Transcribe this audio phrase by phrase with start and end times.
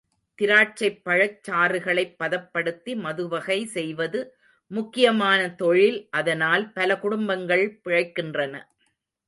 [0.39, 4.21] திராட்சைப் பழச் சாறுகளைப் பதப்படுத்தி மதுவகை செய்வது
[4.71, 8.55] முக்கியமான தொழில் அதனால் பல குடும்பங்கள் பிழைக்கின்றன.